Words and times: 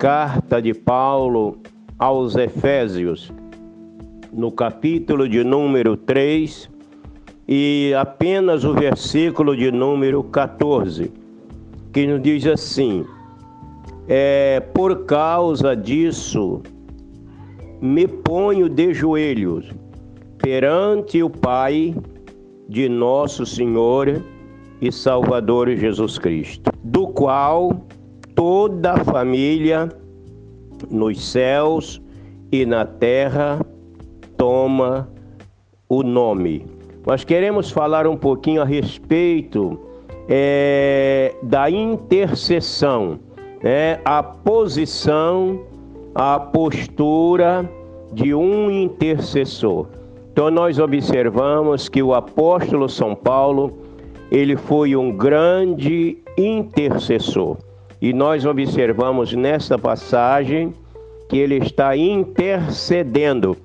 carta 0.00 0.62
de 0.62 0.72
Paulo 0.72 1.58
aos 1.98 2.34
Efésios, 2.34 3.30
no 4.32 4.50
capítulo 4.50 5.28
de 5.28 5.44
número 5.44 5.94
3 5.94 6.70
e 7.46 7.92
apenas 7.94 8.64
o 8.64 8.72
versículo 8.72 9.54
de 9.54 9.70
número 9.70 10.22
14, 10.24 11.12
que 11.92 12.06
nos 12.06 12.22
diz 12.22 12.46
assim: 12.46 13.04
é, 14.08 14.60
Por 14.72 15.04
causa 15.04 15.76
disso, 15.76 16.62
me 17.78 18.08
ponho 18.08 18.70
de 18.70 18.94
joelhos 18.94 19.70
perante 20.38 21.22
o 21.22 21.28
Pai 21.28 21.94
de 22.66 22.88
nosso 22.88 23.44
Senhor 23.44 24.24
e 24.80 24.90
Salvador 24.90 25.68
Jesus 25.76 26.18
Cristo, 26.18 26.72
do 26.82 27.06
qual 27.08 27.84
toda 28.40 28.92
a 28.92 29.04
família 29.04 29.86
nos 30.90 31.22
céus 31.22 32.00
e 32.50 32.64
na 32.64 32.86
terra 32.86 33.60
toma 34.34 35.10
o 35.86 36.02
nome. 36.02 36.64
Nós 37.06 37.22
queremos 37.22 37.70
falar 37.70 38.06
um 38.06 38.16
pouquinho 38.16 38.62
a 38.62 38.64
respeito 38.64 39.78
é, 40.26 41.34
da 41.42 41.70
intercessão, 41.70 43.20
né? 43.62 44.00
a 44.06 44.22
posição, 44.22 45.60
a 46.14 46.40
postura 46.40 47.70
de 48.10 48.34
um 48.34 48.70
intercessor. 48.70 49.86
Então 50.32 50.50
nós 50.50 50.78
observamos 50.78 51.90
que 51.90 52.02
o 52.02 52.14
apóstolo 52.14 52.88
São 52.88 53.14
Paulo, 53.14 53.70
ele 54.32 54.56
foi 54.56 54.96
um 54.96 55.14
grande 55.14 56.16
intercessor. 56.38 57.58
E 58.00 58.12
nós 58.12 58.46
observamos 58.46 59.32
nesta 59.34 59.78
passagem 59.78 60.72
que 61.28 61.36
ele 61.36 61.56
está 61.56 61.96
intercedendo 61.96 63.56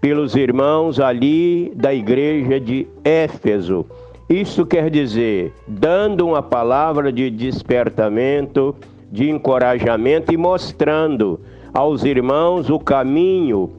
pelos 0.00 0.34
irmãos 0.34 0.98
ali 0.98 1.72
da 1.76 1.94
igreja 1.94 2.58
de 2.58 2.88
Éfeso. 3.04 3.86
Isso 4.28 4.64
quer 4.64 4.90
dizer, 4.90 5.52
dando 5.68 6.26
uma 6.26 6.42
palavra 6.42 7.12
de 7.12 7.30
despertamento, 7.30 8.74
de 9.10 9.28
encorajamento 9.28 10.32
e 10.32 10.36
mostrando 10.36 11.38
aos 11.72 12.02
irmãos 12.02 12.70
o 12.70 12.78
caminho 12.78 13.70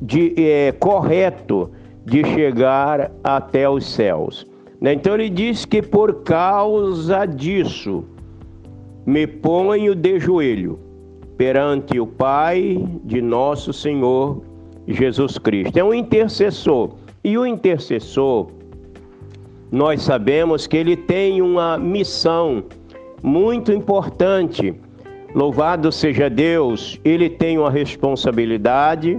de, 0.00 0.34
é, 0.36 0.72
correto 0.72 1.70
de 2.04 2.24
chegar 2.24 3.10
até 3.22 3.68
os 3.68 3.86
céus. 3.86 4.46
Né? 4.80 4.94
Então 4.94 5.14
ele 5.14 5.28
diz 5.28 5.64
que 5.64 5.82
por 5.82 6.22
causa 6.22 7.26
disso, 7.26 8.04
me 9.08 9.26
ponho 9.26 9.94
de 9.94 10.20
joelho 10.20 10.78
perante 11.38 11.98
o 11.98 12.06
Pai 12.06 12.78
de 13.02 13.22
nosso 13.22 13.72
Senhor 13.72 14.42
Jesus 14.86 15.38
Cristo. 15.38 15.78
É 15.78 15.82
um 15.82 15.94
intercessor. 15.94 16.90
E 17.24 17.38
o 17.38 17.46
intercessor, 17.46 18.48
nós 19.72 20.02
sabemos 20.02 20.66
que 20.66 20.76
ele 20.76 20.94
tem 20.94 21.40
uma 21.40 21.78
missão 21.78 22.64
muito 23.22 23.72
importante. 23.72 24.74
Louvado 25.34 25.90
seja 25.90 26.28
Deus, 26.28 27.00
ele 27.02 27.30
tem 27.30 27.56
uma 27.56 27.70
responsabilidade 27.70 29.18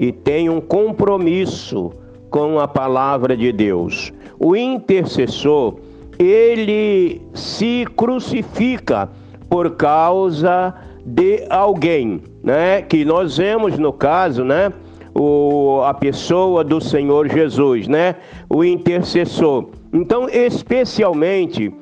e 0.00 0.10
tem 0.10 0.50
um 0.50 0.60
compromisso 0.60 1.92
com 2.28 2.58
a 2.58 2.66
palavra 2.66 3.36
de 3.36 3.52
Deus. 3.52 4.12
O 4.36 4.56
intercessor, 4.56 5.76
ele 6.18 7.22
se 7.32 7.86
crucifica 7.96 9.08
por 9.48 9.76
causa 9.76 10.74
de 11.04 11.44
alguém, 11.48 12.22
né? 12.42 12.82
Que 12.82 13.04
nós 13.04 13.38
vemos 13.38 13.78
no 13.78 13.92
caso, 13.92 14.44
né? 14.44 14.72
O, 15.14 15.82
a 15.84 15.94
pessoa 15.94 16.62
do 16.62 16.80
Senhor 16.80 17.28
Jesus, 17.28 17.88
né? 17.88 18.16
O 18.48 18.62
intercessor. 18.64 19.70
Então, 19.92 20.28
especialmente 20.28 21.72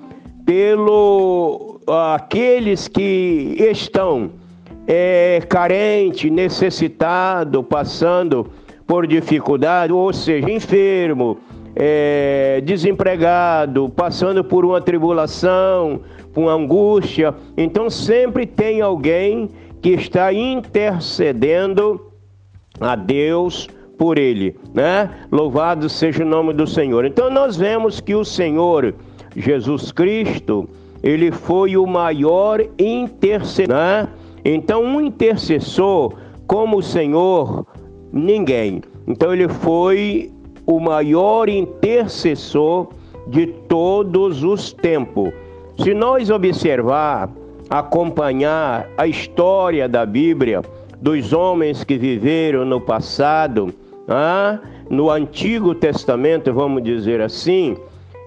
pelo 0.44 1.80
aqueles 1.86 2.88
que 2.88 3.56
estão 3.58 4.30
é, 4.86 5.42
carente, 5.48 6.30
necessitado, 6.30 7.62
passando 7.62 8.46
por 8.86 9.06
dificuldade, 9.06 9.92
ou 9.92 10.12
seja, 10.12 10.50
enfermo, 10.50 11.38
é, 11.76 12.62
desempregado, 12.64 13.90
passando 13.90 14.42
por 14.42 14.64
uma 14.64 14.80
tribulação, 14.80 16.00
com 16.34 16.48
angústia. 16.48 17.34
Então 17.56 17.90
sempre 17.90 18.46
tem 18.46 18.80
alguém 18.80 19.50
que 19.82 19.90
está 19.90 20.32
intercedendo 20.32 22.10
a 22.80 22.96
Deus 22.96 23.68
por 23.98 24.18
ele, 24.18 24.56
né? 24.74 25.10
Louvado 25.30 25.88
seja 25.88 26.24
o 26.24 26.26
nome 26.26 26.52
do 26.52 26.66
Senhor. 26.66 27.04
Então 27.04 27.30
nós 27.30 27.56
vemos 27.56 28.00
que 28.00 28.14
o 28.14 28.24
Senhor 28.24 28.94
Jesus 29.34 29.92
Cristo, 29.92 30.68
ele 31.02 31.30
foi 31.30 31.76
o 31.76 31.86
maior 31.86 32.60
intercessor, 32.78 33.68
né? 33.68 34.08
Então 34.44 34.82
um 34.82 35.00
intercessor 35.00 36.14
como 36.46 36.78
o 36.78 36.82
Senhor, 36.82 37.66
ninguém. 38.12 38.82
Então 39.06 39.32
ele 39.32 39.48
foi 39.48 40.32
o 40.66 40.80
maior 40.80 41.48
intercessor 41.48 42.88
de 43.26 43.46
todos 43.46 44.42
os 44.42 44.72
tempos. 44.72 45.32
Se 45.78 45.94
nós 45.94 46.30
observar, 46.30 47.30
acompanhar 47.70 48.88
a 48.96 49.06
história 49.06 49.88
da 49.88 50.04
Bíblia, 50.04 50.62
dos 51.00 51.32
homens 51.32 51.84
que 51.84 51.96
viveram 51.96 52.64
no 52.64 52.80
passado, 52.80 53.72
ah, 54.08 54.58
no 54.88 55.10
Antigo 55.10 55.74
Testamento, 55.74 56.52
vamos 56.52 56.82
dizer 56.82 57.20
assim, 57.20 57.76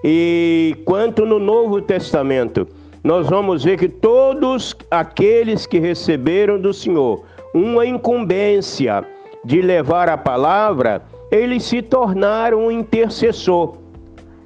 e 0.04 0.76
quanto 0.84 1.26
no 1.26 1.38
Novo 1.38 1.80
Testamento, 1.80 2.66
nós 3.02 3.28
vamos 3.28 3.64
ver 3.64 3.78
que 3.78 3.88
todos 3.88 4.76
aqueles 4.90 5.66
que 5.66 5.78
receberam 5.78 6.60
do 6.60 6.72
Senhor 6.72 7.24
uma 7.54 7.84
incumbência 7.84 9.04
de 9.44 9.60
levar 9.62 10.08
a 10.08 10.16
palavra, 10.16 11.02
eles 11.30 11.64
se 11.64 11.80
tornaram 11.82 12.66
um 12.66 12.70
intercessor. 12.70 13.76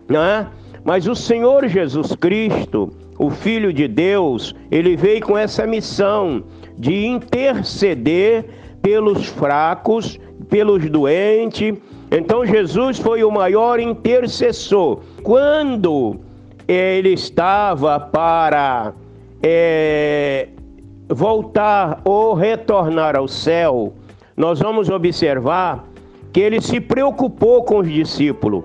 Né? 0.08 0.46
Mas 0.84 1.06
o 1.06 1.14
Senhor 1.14 1.66
Jesus 1.66 2.14
Cristo, 2.14 2.90
o 3.18 3.30
Filho 3.30 3.72
de 3.72 3.88
Deus, 3.88 4.54
ele 4.70 4.96
veio 4.96 5.24
com 5.24 5.36
essa 5.36 5.66
missão 5.66 6.44
de 6.76 7.06
interceder 7.06 8.44
pelos 8.82 9.26
fracos, 9.26 10.18
pelos 10.50 10.88
doentes. 10.90 11.74
Então 12.10 12.44
Jesus 12.44 12.98
foi 12.98 13.24
o 13.24 13.30
maior 13.30 13.80
intercessor. 13.80 15.00
Quando 15.22 16.20
ele 16.68 17.10
estava 17.10 17.98
para 17.98 18.92
é, 19.42 20.48
voltar 21.08 22.02
ou 22.04 22.34
retornar 22.34 23.16
ao 23.16 23.26
céu, 23.26 23.94
nós 24.36 24.58
vamos 24.58 24.90
observar 24.90 25.86
que 26.34 26.40
ele 26.40 26.60
se 26.60 26.80
preocupou 26.80 27.62
com 27.62 27.78
os 27.78 27.88
discípulos 27.88 28.64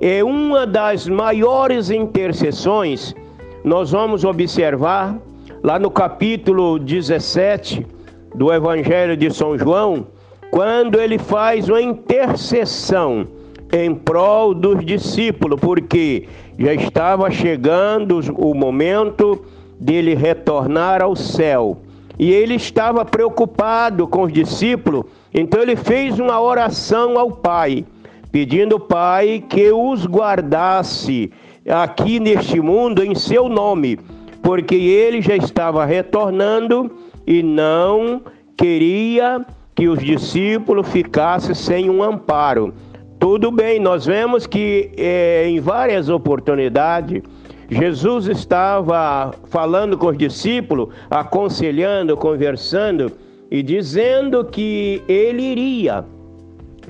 é 0.00 0.24
uma 0.24 0.66
das 0.66 1.06
maiores 1.06 1.90
intercessões, 1.90 3.14
nós 3.62 3.90
vamos 3.90 4.24
observar 4.24 5.18
lá 5.62 5.78
no 5.78 5.90
capítulo 5.90 6.78
17 6.78 7.86
do 8.34 8.50
Evangelho 8.50 9.18
de 9.18 9.30
São 9.30 9.58
João, 9.58 10.06
quando 10.50 10.98
ele 10.98 11.18
faz 11.18 11.68
uma 11.68 11.82
intercessão 11.82 13.28
em 13.70 13.94
prol 13.94 14.54
dos 14.54 14.82
discípulos, 14.82 15.60
porque 15.60 16.26
já 16.58 16.72
estava 16.72 17.30
chegando 17.30 18.18
o 18.38 18.54
momento 18.54 19.44
dele 19.78 20.14
retornar 20.14 21.02
ao 21.02 21.14
céu. 21.14 21.82
E 22.18 22.32
ele 22.32 22.54
estava 22.54 23.04
preocupado 23.04 24.08
com 24.08 24.22
os 24.22 24.32
discípulos, 24.32 25.04
então 25.32 25.62
ele 25.62 25.76
fez 25.76 26.18
uma 26.18 26.40
oração 26.40 27.18
ao 27.18 27.30
Pai 27.30 27.84
pedindo, 28.30 28.78
Pai, 28.78 29.42
que 29.48 29.70
os 29.72 30.06
guardasse 30.06 31.32
aqui 31.68 32.20
neste 32.20 32.60
mundo 32.60 33.04
em 33.04 33.14
seu 33.14 33.48
nome, 33.48 33.98
porque 34.42 34.74
ele 34.74 35.20
já 35.20 35.36
estava 35.36 35.84
retornando 35.84 36.90
e 37.26 37.42
não 37.42 38.22
queria 38.56 39.44
que 39.74 39.88
os 39.88 39.98
discípulos 39.98 40.88
ficassem 40.88 41.54
sem 41.54 41.90
um 41.90 42.02
amparo. 42.02 42.72
Tudo 43.18 43.50
bem, 43.50 43.78
nós 43.78 44.06
vemos 44.06 44.46
que 44.46 44.90
é, 44.96 45.46
em 45.46 45.60
várias 45.60 46.08
oportunidades 46.08 47.22
Jesus 47.70 48.26
estava 48.26 49.32
falando 49.44 49.96
com 49.96 50.08
os 50.08 50.18
discípulos, 50.18 50.88
aconselhando, 51.08 52.16
conversando 52.16 53.12
e 53.50 53.62
dizendo 53.62 54.44
que 54.44 55.02
ele 55.08 55.42
iria 55.42 56.04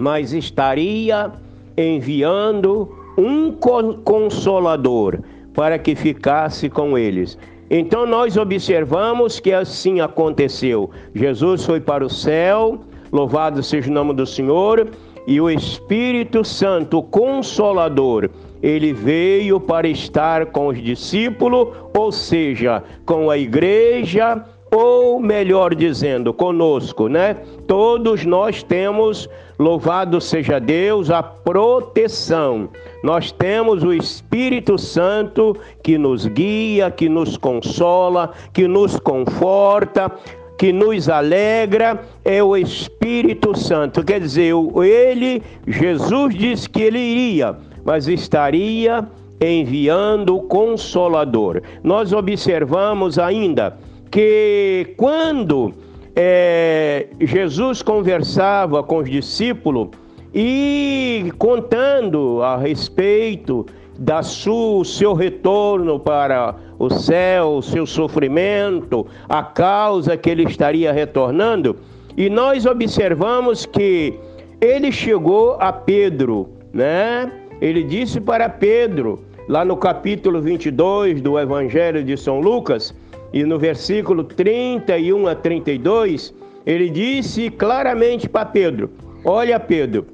mas 0.01 0.33
estaria 0.33 1.31
enviando 1.77 2.89
um 3.17 3.53
consolador 3.53 5.21
para 5.53 5.79
que 5.79 5.95
ficasse 5.95 6.71
com 6.71 6.97
eles. 6.97 7.39
Então 7.69 8.07
nós 8.07 8.37
observamos 8.37 9.39
que 9.39 9.53
assim 9.53 10.01
aconteceu. 10.01 10.91
Jesus 11.15 11.65
foi 11.65 11.81
para 11.81 12.05
o 12.05 12.11
céu, 12.11 12.81
louvado 13.12 13.62
seja 13.62 13.91
o 13.91 13.95
nome 13.95 14.15
do 14.15 14.27
Senhor, 14.27 14.89
e 15.27 15.39
o 15.41 15.51
Espírito 15.51 16.43
Santo, 16.43 16.99
o 16.99 17.03
Consolador, 17.03 18.31
ele 18.62 18.93
veio 18.93 19.61
para 19.61 19.87
estar 19.87 20.47
com 20.47 20.69
os 20.69 20.83
discípulos, 20.83 21.69
ou 21.97 22.11
seja, 22.11 22.83
com 23.05 23.31
a 23.31 23.37
igreja, 23.37 24.43
ou 24.70 25.19
melhor 25.19 25.75
dizendo, 25.75 26.32
conosco, 26.32 27.08
né? 27.08 27.37
Todos 27.67 28.25
nós 28.25 28.62
temos, 28.62 29.28
louvado 29.58 30.20
seja 30.20 30.61
Deus, 30.61 31.11
a 31.11 31.22
proteção. 31.22 32.69
Nós 33.02 33.32
temos 33.32 33.82
o 33.82 33.93
Espírito 33.93 34.78
Santo 34.78 35.56
que 35.82 35.99
nos 35.99 36.26
guia, 36.26 36.90
que 36.90 37.08
nos 37.08 37.37
consola, 37.37 38.31
que 38.52 38.69
nos 38.69 38.99
conforta, 39.00 40.11
que 40.56 40.73
nos 40.73 41.08
alegra 41.08 42.00
é 42.25 42.43
o 42.43 42.56
Espírito 42.56 43.56
Santo. 43.58 44.05
Quer 44.05 44.20
dizer, 44.20 44.52
ele, 44.84 45.43
Jesus 45.66 46.34
disse 46.34 46.69
que 46.69 46.82
ele 46.82 46.99
iria, 46.99 47.56
mas 47.82 48.06
estaria 48.06 49.08
enviando 49.40 50.37
o 50.37 50.43
Consolador. 50.43 51.62
Nós 51.82 52.12
observamos 52.12 53.19
ainda 53.19 53.78
que 54.11 54.95
quando 54.97 55.73
é, 56.17 57.07
Jesus 57.21 57.83
conversava 57.83 58.83
com 58.83 58.99
os 58.99 59.09
discípulos 59.09 59.89
e 60.35 61.33
contando 61.39 62.43
a 62.43 62.57
respeito 62.57 63.65
da 63.99 64.23
sua, 64.23 64.85
seu 64.85 65.12
retorno 65.12 66.01
para 66.01 66.57
o 66.79 66.89
céu, 66.89 67.57
o 67.57 67.62
seu 67.62 67.87
sofrimento, 67.87 69.07
a 69.29 69.43
causa 69.43 70.17
que 70.17 70.31
ele 70.31 70.45
estaria 70.45 70.91
retornando, 70.91 71.77
e 72.17 72.31
nós 72.31 72.65
observamos 72.65 73.67
que 73.67 74.19
ele 74.61 74.91
chegou 74.91 75.57
a 75.61 75.73
Pedro, 75.73 76.49
né? 76.73 77.31
Ele 77.61 77.83
disse 77.83 78.21
para 78.21 78.49
Pedro, 78.49 79.23
lá 79.47 79.65
no 79.65 79.77
capítulo 79.77 80.41
22 80.41 81.21
do 81.21 81.39
Evangelho 81.39 82.03
de 82.03 82.17
São 82.17 82.41
Lucas, 82.41 82.95
e 83.32 83.44
no 83.44 83.59
versículo 83.59 84.25
31 84.25 85.27
a 85.29 85.35
32, 85.35 86.35
ele 86.67 86.91
disse 86.91 87.50
claramente 87.50 88.29
para 88.29 88.44
Pedro: 88.47 88.91
Olha, 89.25 89.59
Pedro, 89.61 90.06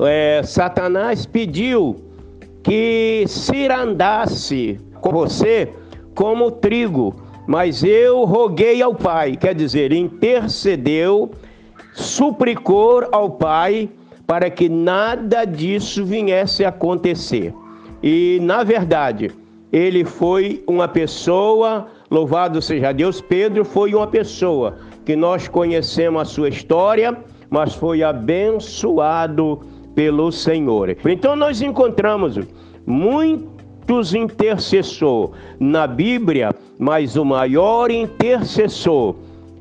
é, 0.00 0.42
Satanás 0.44 1.24
pediu 1.26 1.96
que 2.62 3.24
se 3.26 3.66
andasse 3.68 4.80
com 5.00 5.10
você 5.10 5.68
como 6.14 6.50
trigo, 6.50 7.14
mas 7.46 7.82
eu 7.82 8.24
roguei 8.24 8.80
ao 8.82 8.94
Pai, 8.94 9.36
quer 9.36 9.54
dizer, 9.54 9.92
intercedeu, 9.92 11.30
suplicou 11.92 13.06
ao 13.12 13.30
Pai 13.30 13.88
para 14.26 14.48
que 14.48 14.68
nada 14.68 15.44
disso 15.44 16.04
viesse 16.04 16.64
a 16.64 16.70
acontecer. 16.70 17.52
E, 18.02 18.38
na 18.42 18.64
verdade, 18.64 19.30
ele 19.72 20.04
foi 20.04 20.62
uma 20.66 20.86
pessoa, 20.86 21.88
louvado 22.10 22.62
seja 22.62 22.92
Deus, 22.92 23.20
Pedro 23.20 23.64
foi 23.64 23.94
uma 23.94 24.06
pessoa 24.06 24.76
que 25.04 25.16
nós 25.16 25.48
conhecemos 25.48 26.22
a 26.22 26.24
sua 26.24 26.48
história, 26.48 27.16
mas 27.50 27.74
foi 27.74 28.02
abençoado 28.02 29.60
pelo 29.94 30.32
Senhor. 30.32 30.96
Então 31.06 31.36
nós 31.36 31.60
encontramos 31.60 32.38
muitos 32.86 34.14
intercessores 34.14 35.34
na 35.60 35.86
Bíblia, 35.86 36.54
mas 36.78 37.16
o 37.16 37.24
maior 37.24 37.90
intercessor 37.90 39.14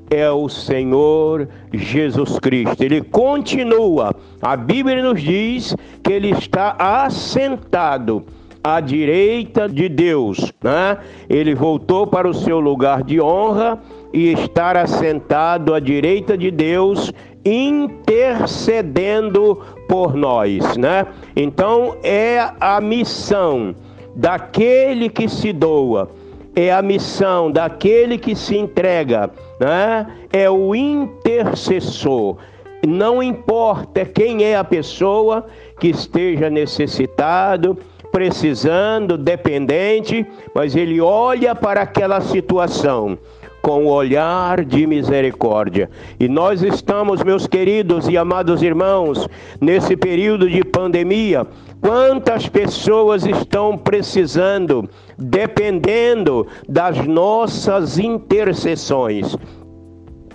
é 0.09 0.29
o 0.29 0.47
Senhor 0.47 1.47
Jesus 1.73 2.39
Cristo. 2.39 2.81
Ele 2.83 3.01
continua. 3.01 4.15
A 4.41 4.55
Bíblia 4.55 5.01
nos 5.01 5.21
diz 5.21 5.75
que 6.03 6.13
ele 6.13 6.29
está 6.29 6.75
assentado 6.77 8.23
à 8.63 8.80
direita 8.80 9.68
de 9.68 9.89
Deus, 9.89 10.54
né? 10.63 10.98
Ele 11.30 11.54
voltou 11.54 12.07
para 12.07 12.30
o 12.30 12.33
seu 12.33 12.60
lugar 12.60 13.04
de 13.04 13.19
honra 13.19 13.77
e 14.13 14.31
estar 14.31 14.77
assentado 14.77 15.74
à 15.74 15.80
direita 15.80 16.38
de 16.38 16.50
Deus, 16.50 17.12
intercedendo 17.44 19.60
por 19.89 20.15
nós, 20.15 20.77
né? 20.77 21.06
Então 21.36 21.98
é 22.01 22.51
a 22.60 22.80
missão 22.80 23.75
daquele 24.15 25.10
que 25.10 25.27
se 25.27 25.51
doa, 25.51 26.10
é 26.56 26.71
a 26.71 26.81
missão 26.81 27.51
daquele 27.51 28.18
que 28.18 28.33
se 28.36 28.56
entrega, 28.56 29.30
né? 29.60 30.07
É 30.31 30.50
o 30.50 30.74
intercessor. 30.74 32.38
Não 32.86 33.24
importa 33.24 34.06
quem 34.06 34.44
é 34.44 34.57
a 34.57 34.63
pessoa 34.63 35.45
que 35.80 35.89
esteja 35.89 36.50
necessitado, 36.50 37.77
precisando, 38.13 39.18
dependente, 39.18 40.24
mas 40.54 40.75
ele 40.75 41.01
olha 41.01 41.56
para 41.56 41.81
aquela 41.81 42.21
situação 42.21 43.18
com 43.60 43.86
o 43.86 43.92
olhar 43.92 44.63
de 44.63 44.86
misericórdia. 44.86 45.89
E 46.19 46.27
nós 46.27 46.62
estamos, 46.62 47.24
meus 47.24 47.48
queridos 47.48 48.07
e 48.07 48.15
amados 48.15 48.62
irmãos, 48.62 49.27
nesse 49.60 49.98
período 49.98 50.48
de 50.48 50.63
pandemia, 50.63 51.48
quantas 51.81 52.48
pessoas 52.48 53.25
estão 53.25 53.77
precisando, 53.77 54.88
dependendo 55.18 56.45
das 56.69 57.07
nossas 57.07 57.98
intercessões. 57.98 59.36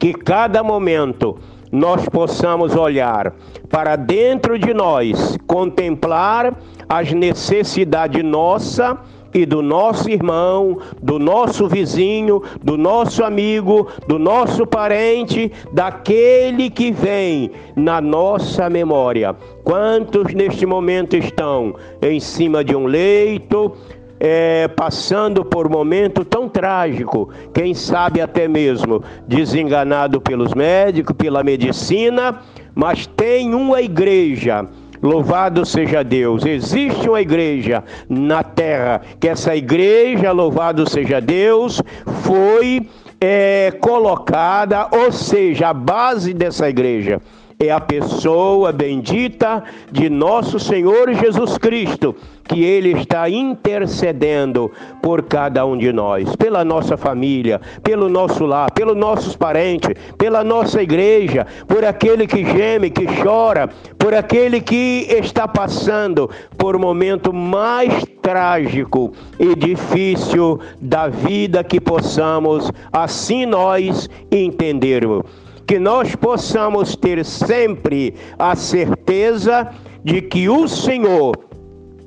Que 0.00 0.12
cada 0.12 0.64
momento 0.64 1.38
nós 1.70 2.08
possamos 2.08 2.74
olhar 2.74 3.34
para 3.68 3.96
dentro 3.96 4.58
de 4.58 4.72
nós, 4.72 5.36
contemplar 5.46 6.54
as 6.88 7.12
necessidades 7.12 8.24
nossas 8.24 8.96
e 9.32 9.44
do 9.44 9.60
nosso 9.60 10.08
irmão, 10.10 10.78
do 11.02 11.18
nosso 11.18 11.68
vizinho, 11.68 12.42
do 12.62 12.76
nosso 12.76 13.22
amigo, 13.22 13.88
do 14.06 14.18
nosso 14.18 14.66
parente, 14.66 15.52
daquele 15.72 16.70
que 16.70 16.90
vem 16.90 17.50
na 17.76 18.00
nossa 18.00 18.70
memória. 18.70 19.36
Quantos 19.62 20.32
neste 20.32 20.64
momento 20.64 21.16
estão 21.16 21.74
em 22.00 22.18
cima 22.18 22.64
de 22.64 22.74
um 22.74 22.86
leito, 22.86 23.72
é, 24.20 24.68
passando 24.68 25.44
por 25.44 25.68
momento 25.68 26.24
tão 26.24 26.48
trágico, 26.48 27.30
quem 27.52 27.74
sabe 27.74 28.20
até 28.20 28.48
mesmo 28.48 29.02
desenganado 29.26 30.20
pelos 30.20 30.54
médicos, 30.54 31.16
pela 31.16 31.42
medicina, 31.42 32.40
mas 32.74 33.06
tem 33.06 33.54
uma 33.54 33.80
igreja 33.80 34.66
Louvado 35.02 35.64
seja 35.64 36.02
Deus. 36.02 36.44
Existe 36.44 37.08
uma 37.08 37.20
igreja 37.20 37.84
na 38.08 38.42
terra, 38.42 39.00
que 39.20 39.28
essa 39.28 39.54
igreja, 39.54 40.32
louvado 40.32 40.88
seja 40.88 41.20
Deus, 41.20 41.80
foi 42.24 42.88
é, 43.20 43.72
colocada, 43.80 44.88
ou 44.90 45.12
seja, 45.12 45.68
a 45.68 45.72
base 45.72 46.34
dessa 46.34 46.68
igreja 46.68 47.20
é 47.60 47.72
a 47.72 47.80
pessoa 47.80 48.70
bendita 48.70 49.64
de 49.90 50.08
nosso 50.08 50.60
Senhor 50.60 51.12
Jesus 51.12 51.58
Cristo, 51.58 52.14
que 52.44 52.62
Ele 52.62 52.92
está 52.92 53.28
intercedendo 53.28 54.70
por 55.02 55.22
cada 55.22 55.66
um 55.66 55.76
de 55.76 55.92
nós, 55.92 56.36
pela 56.36 56.64
nossa 56.64 56.96
família, 56.96 57.60
pelo 57.82 58.08
nosso 58.08 58.46
lar, 58.46 58.70
pelos 58.70 58.96
nossos 58.96 59.34
parentes, 59.34 59.90
pela 60.16 60.44
nossa 60.44 60.80
igreja, 60.80 61.46
por 61.66 61.84
aquele 61.84 62.28
que 62.28 62.44
geme, 62.44 62.90
que 62.90 63.06
chora, 63.22 63.68
por 63.98 64.14
aquele 64.14 64.60
que 64.60 65.08
está 65.10 65.48
passando 65.48 66.30
por 66.56 66.76
um 66.76 66.80
momento 66.80 67.32
mais 67.32 68.04
trágico 68.22 69.12
e 69.38 69.56
difícil 69.56 70.60
da 70.80 71.08
vida 71.08 71.64
que 71.64 71.80
possamos 71.80 72.70
assim 72.92 73.46
nós 73.46 74.08
entendermos 74.30 75.24
que 75.68 75.78
nós 75.78 76.16
possamos 76.16 76.96
ter 76.96 77.22
sempre 77.26 78.14
a 78.38 78.56
certeza 78.56 79.68
de 80.02 80.22
que 80.22 80.48
o 80.48 80.66
Senhor 80.66 81.36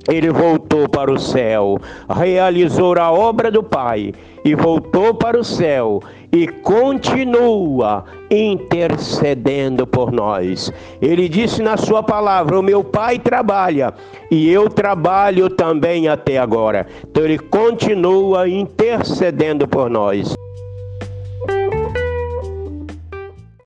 ele 0.10 0.32
voltou 0.32 0.90
para 0.90 1.14
o 1.14 1.20
céu, 1.20 1.78
realizou 2.10 2.98
a 2.98 3.12
obra 3.12 3.52
do 3.52 3.62
Pai 3.62 4.14
e 4.44 4.56
voltou 4.56 5.14
para 5.14 5.40
o 5.40 5.44
céu 5.44 6.02
e 6.32 6.48
continua 6.48 8.04
intercedendo 8.32 9.86
por 9.86 10.12
nós. 10.12 10.74
Ele 11.00 11.30
disse 11.30 11.62
na 11.62 11.78
sua 11.78 12.02
palavra: 12.02 12.60
O 12.60 12.64
meu 12.64 12.84
Pai 12.84 13.20
trabalha 13.20 13.94
e 14.32 14.50
eu 14.50 14.70
trabalho 14.70 15.52
também 15.52 16.08
até 16.08 16.40
agora. 16.40 16.88
Então 17.08 17.24
ele 17.24 17.38
continua 17.38 18.50
intercedendo 18.50 19.68
por 19.68 19.88
nós. 19.88 20.34